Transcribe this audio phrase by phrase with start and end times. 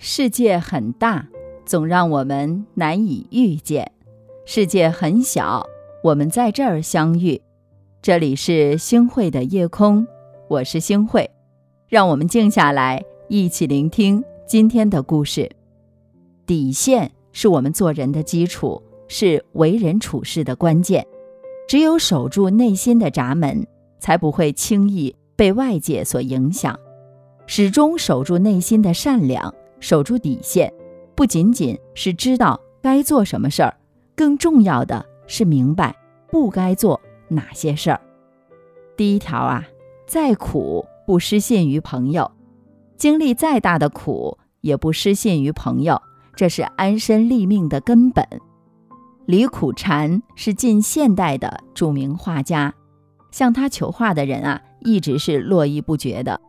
[0.00, 1.26] 世界很大，
[1.66, 3.84] 总让我们难以遇见；
[4.46, 5.66] 世界很小，
[6.04, 7.42] 我们在这儿相遇。
[8.00, 10.06] 这里是星汇的夜空，
[10.46, 11.28] 我是星汇，
[11.88, 15.50] 让我们静下来，一起聆听今天的故事。
[16.46, 21.04] 底线是我们做人的基础，是为人处事的关键。
[21.66, 23.66] 只有守住内心的闸门，
[23.98, 26.78] 才不会轻易被外界所影响。
[27.48, 29.52] 始终守住内心的善良。
[29.80, 30.72] 守住底线，
[31.14, 33.76] 不仅仅是知道该做什么事儿，
[34.16, 35.94] 更重要的是明白
[36.30, 38.00] 不该做哪些事儿。
[38.96, 39.64] 第一条啊，
[40.06, 42.30] 再苦不失信于朋友，
[42.96, 46.00] 经历再大的苦也不失信于朋友，
[46.34, 48.26] 这是安身立命的根本。
[49.26, 52.74] 李苦禅是近现代的著名画家，
[53.30, 56.40] 向他求画的人啊，一直是络绎不绝的。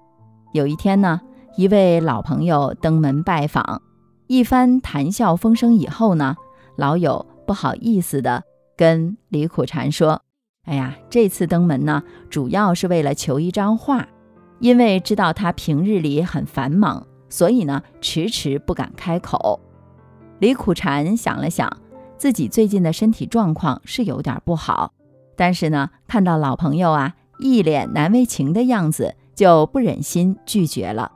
[0.53, 1.21] 有一天呢。
[1.59, 3.81] 一位老朋友登门拜访，
[4.27, 6.37] 一番谈笑风生以后呢，
[6.77, 8.45] 老友不好意思的
[8.77, 10.21] 跟李苦禅说
[10.63, 14.07] ：“哎呀，这次登门呢，主要是为了求一张画，
[14.59, 19.59] 因为知道他平日里很繁忙，所以呢，迟迟不敢开口。”
[20.39, 21.69] 李苦禅想了想，
[22.15, 24.93] 自己最近的身体状况是有点不好，
[25.35, 31.11] 但是呢，看到老朋友啊一脸难为情的样子，就不忍心拒绝了。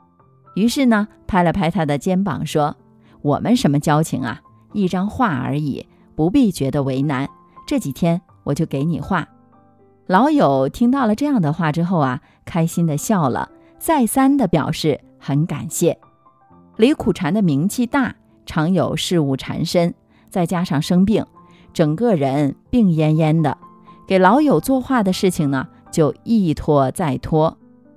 [0.54, 2.76] 于是呢，拍了拍他的肩膀，说
[3.22, 4.40] ：“我们什么交情啊？
[4.72, 7.28] 一张画而已，不必觉得为难。
[7.66, 9.28] 这几天我就给你画。”
[10.06, 15.98] 老友听到了这样的话之后啊，开心的笑了，再三的表示很感谢。
[16.76, 19.94] 李苦禅的名气大，常有事务缠身，
[20.28, 21.24] 再加上生病，
[21.72, 23.56] 整个人病恹恹的，
[24.06, 27.56] 给老友作画的事情呢，就一拖再拖。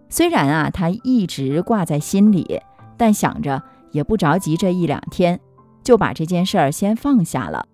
[0.10, 2.62] 虽然啊，他一直挂在心里，
[2.98, 5.40] 但想着也不着急，这一两天
[5.84, 7.68] 就把这件事儿先放下了。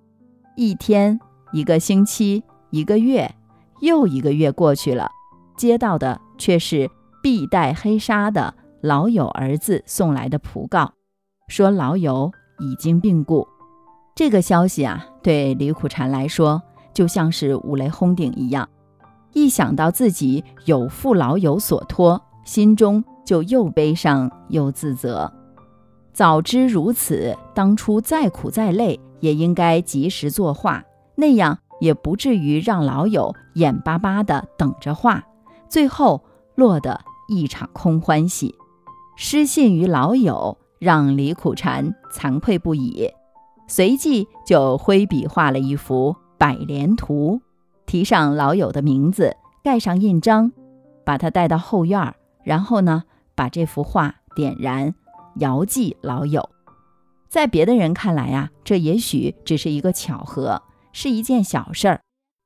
[0.55, 1.19] 一天、
[1.51, 3.33] 一个星期、一个月，
[3.81, 5.09] 又一个月过去了，
[5.57, 6.89] 接到的却是
[7.22, 10.93] 必带黑纱的老友儿子送来的讣告，
[11.47, 13.47] 说老友已经病故。
[14.16, 16.61] 这个消息啊，对李苦禅来说
[16.93, 18.69] 就像是五雷轰顶一样。
[19.33, 25.31] 一想到自己有负老友所托，心中就又悲伤又自责。
[26.13, 30.83] 早知如此，当初再苦再累，也应该及时作画，
[31.16, 35.23] 那样也不至于让老友眼巴巴地等着画，
[35.67, 36.23] 最后
[36.55, 38.53] 落得一场空欢喜。
[39.16, 43.09] 失信于老友，让李苦禅惭愧不已，
[43.67, 47.41] 随即就挥笔画了一幅百莲图。
[47.85, 50.51] 提上老友的名字，盖上印章，
[51.05, 52.13] 把他带到后院，
[52.44, 53.03] 然后呢，
[53.35, 54.94] 把这幅画点燃，
[55.38, 56.49] 遥祭老友。
[57.29, 60.61] 在别的人看来啊，这也许只是一个巧合，
[60.91, 61.99] 是一件小事儿；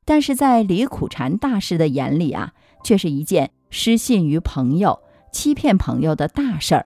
[0.06, 2.54] 但是在李苦禅大师的眼里啊，
[2.84, 6.86] 却是一件失信于朋友、欺骗朋友的大事儿。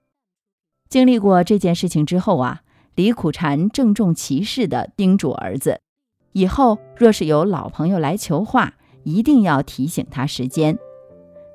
[0.90, 2.62] 经历过这件事情之后啊，
[2.96, 5.82] 李苦禅郑重其事地叮嘱儿子。
[6.34, 10.78] 以后若是有老朋友来求画，一定要提醒他时间。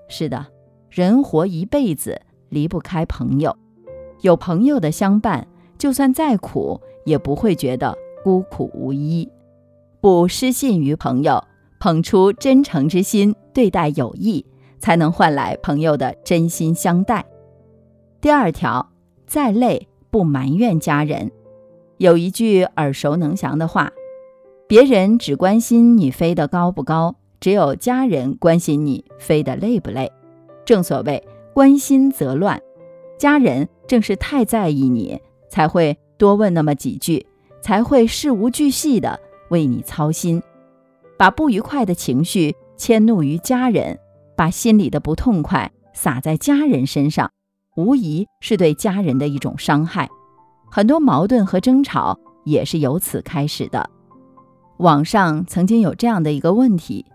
[0.08, 0.46] 是的，
[0.90, 3.56] 人活一辈子离不开朋友，
[4.20, 5.46] 有朋友的相伴，
[5.78, 9.28] 就算再苦也不会觉得孤苦无依。
[10.00, 11.42] 不失信于朋友，
[11.80, 14.44] 捧出真诚之心对待友谊，
[14.78, 17.24] 才能换来朋友的真心相待。
[18.20, 18.92] 第二条，
[19.26, 21.32] 再累不埋怨家人。
[21.96, 23.90] 有一句耳熟能详的话。
[24.68, 30.10] 别人只关心你飞得高不高，只有家人关心你飞得累不累。
[30.64, 31.22] 正所谓
[31.54, 32.60] 关心则乱，
[33.16, 37.24] 家人正是太在意你，才会多问那么几句，
[37.62, 40.42] 才会事无巨细的为你操心，
[41.16, 44.00] 把不愉快的情绪迁怒于家人，
[44.36, 47.30] 把心里的不痛快撒在家人身上，
[47.76, 50.08] 无疑是对家人的一种伤害。
[50.68, 53.88] 很多矛盾和争吵也是由此开始的。
[54.78, 57.06] 网上曾经有这样的一个问题：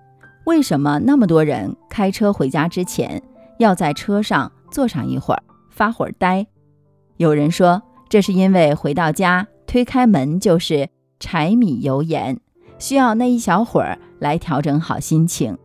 [0.45, 3.21] 为什么那么多人开车回家之前
[3.59, 6.47] 要在车上坐上一会儿，发会儿呆？
[7.17, 7.79] 有人说，
[8.09, 12.39] 这是因为回到家推开门就是柴米油盐，
[12.79, 15.55] 需要那一小会儿来调整好心情，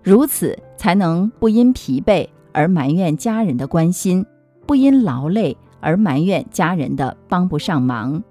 [0.00, 4.24] 如此才能不因疲惫而埋怨家人的关心，
[4.64, 8.22] 不因劳累而埋怨家人的帮不上忙，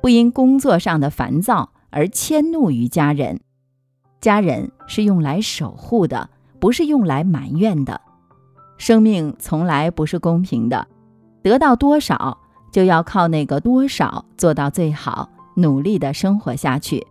[0.00, 1.68] 不因工作上的烦躁。
[1.90, 3.40] 而迁怒于家人，
[4.20, 8.00] 家人是用来守护的，不是用来埋怨的。
[8.78, 10.86] 生命从来不是公平的，
[11.42, 12.38] 得到多少
[12.72, 17.06] 就要靠那个多少做到最好，努力的生活下去。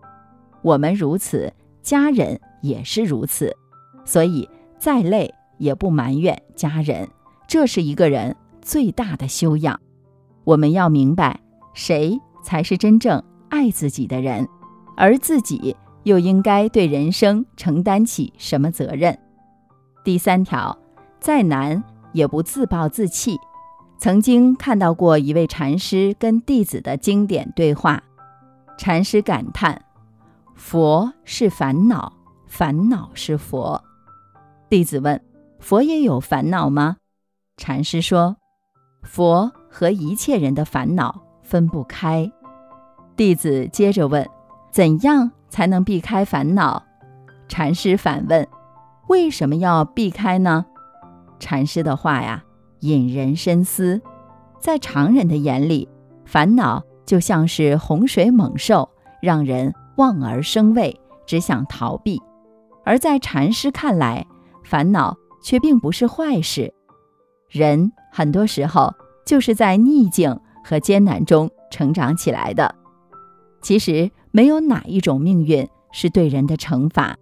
[0.62, 3.56] 我们如此，家人也是如此，
[4.04, 7.08] 所以再累也不埋怨家人。
[7.48, 9.80] 这是一个人最大的修养。
[10.44, 11.40] 我们要明白，
[11.74, 14.48] 谁才是真正爱自己的人，
[15.00, 19.18] 而自己又应该对人生承担起什么责任。
[20.04, 20.78] 第三条，
[21.22, 21.82] 再难
[22.12, 23.38] 也不自暴自弃。
[23.98, 28.04] 曾经看到过一位禅师跟弟子的经典对话，
[28.78, 29.86] 禅师感叹
[30.54, 32.12] ：“佛是烦恼，
[32.46, 33.82] 烦恼是佛。”
[34.70, 35.22] 弟子问
[35.60, 36.98] ：“佛也有烦恼吗？”
[37.56, 38.36] 禅师说
[39.04, 42.30] ：“佛和一切人的烦恼分不开。”
[43.16, 44.26] 弟子接着问
[44.72, 46.84] ：“怎样才能避开烦恼？”
[47.48, 48.48] 禅师反问
[49.08, 50.66] ：“为什么要避开呢？”
[51.40, 52.44] 禅师的话呀。
[52.82, 54.02] 引人深思，
[54.58, 55.90] 在常人的眼里，
[56.24, 58.90] 烦恼就像是洪水猛兽，
[59.22, 62.18] 让人望而生畏，只想逃避；
[62.86, 64.26] 而在禅师看来，
[64.64, 66.74] 烦恼却并不是坏事。
[67.50, 68.94] 人很多时候
[69.26, 72.74] 就是在逆境和艰难中成长起来的。
[73.62, 77.18] 其实，没有哪一种命运是对人的惩罚，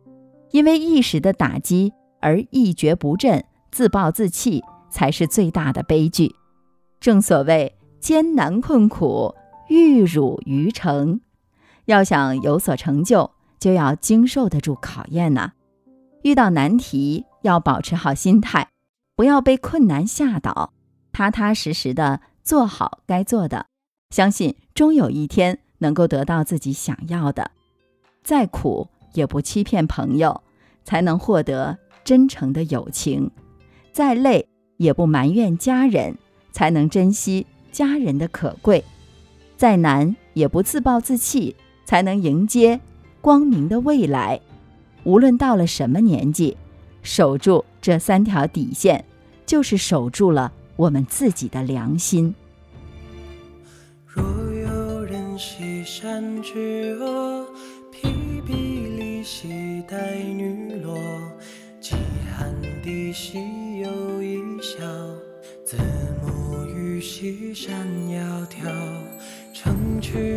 [0.51, 4.63] 因为一时的打击而一蹶不振、自暴自弃。
[4.89, 6.33] 才是最大的悲剧。
[7.00, 9.36] 正所谓艰难困苦，
[9.68, 11.19] 玉汝于成。
[11.86, 15.51] 要想有所成就，就要经受得住考验呐。
[16.24, 18.69] 遇到难题，要保持好心态，
[19.15, 20.74] 不要被困难吓倒，
[21.12, 23.68] 踏踏实实的做好该做的。
[24.09, 27.51] 相信终有一天能够得到自己想要的。
[28.24, 30.41] 再苦也不欺骗朋友，
[30.83, 33.31] 才能获得真诚的友情。
[33.91, 34.47] 再累。
[34.77, 36.15] 也不埋怨家人，
[36.51, 38.83] 才能珍惜家人的可贵；
[39.57, 42.80] 再难也不自暴自弃，才能迎接
[43.19, 44.39] 光明的未来。
[45.03, 46.56] 无论到了什么年纪，
[47.01, 49.03] 守住这三条底线，
[49.47, 52.35] 就是守住了我们自己的良心。
[55.89, 57.47] 山之阿，
[57.89, 58.09] 披
[58.45, 60.97] 薜荔兮带女萝，
[61.79, 61.95] 饥
[62.29, 62.53] 寒
[62.83, 63.39] 地兮。
[63.79, 64.79] 又一笑，
[65.63, 65.77] 子
[66.21, 68.69] 母予兮山窈窕，
[69.53, 70.36] 乘渠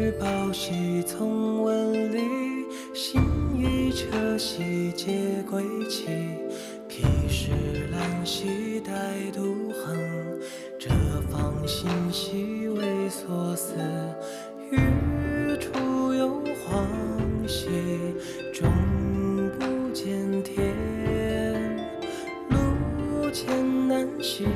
[24.23, 24.47] 起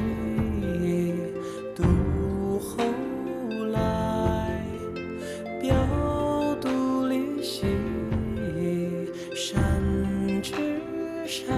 [1.75, 2.85] 渡后
[3.73, 4.63] 来
[5.63, 5.75] 表
[6.61, 7.63] 独立兮
[9.35, 9.63] 山
[10.43, 10.53] 之
[11.27, 11.57] 上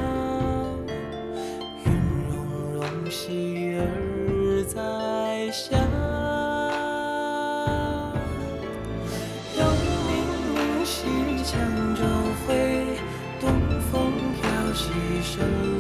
[1.85, 1.93] 云
[2.31, 5.76] 容容兮而在下。
[9.58, 9.67] 永
[10.06, 10.08] 冥
[10.55, 11.08] 冥兮
[11.43, 11.56] 羌
[11.97, 12.00] 昼
[12.47, 13.00] 晦
[13.41, 13.50] 东
[13.91, 14.93] 风飘兮
[15.25, 15.75] 神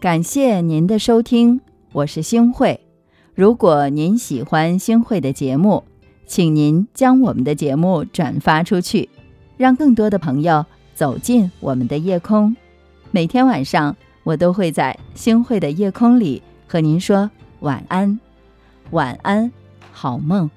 [0.00, 1.60] 感谢您的收听，
[1.92, 2.80] 我是星慧。
[3.36, 5.84] 如果您喜欢星慧的节目，
[6.26, 9.08] 请您将我们的节目转发出去，
[9.56, 12.56] 让更多的朋友走进我们的夜空。
[13.14, 18.18] 每天晚上，我都会在星汇的夜空里和您说晚安，
[18.92, 19.52] 晚安，
[19.92, 20.50] 好梦。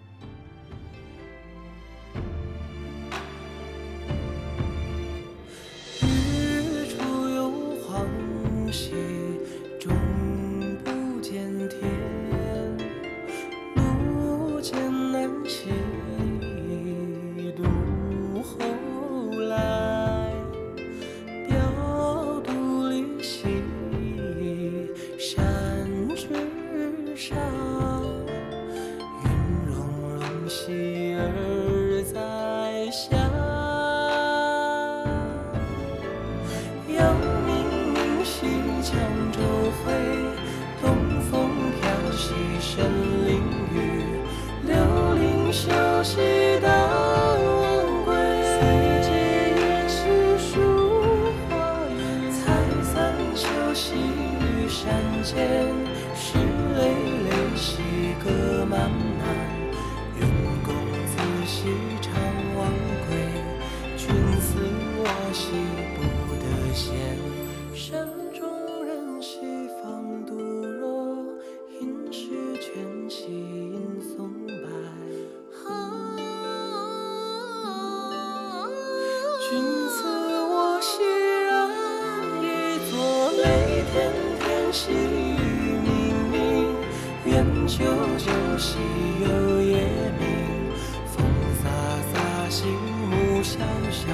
[88.17, 88.77] 酒席
[89.21, 90.71] 有夜明，
[91.05, 91.25] 风
[91.61, 91.67] 飒
[92.13, 92.65] 飒，心
[93.11, 93.59] 无萧
[93.91, 94.07] 萧，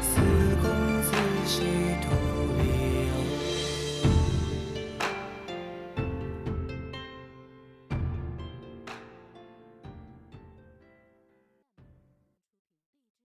[0.00, 0.20] 思
[0.62, 0.70] 公
[1.02, 1.10] 子
[1.44, 1.62] 兮
[2.02, 2.35] 徒。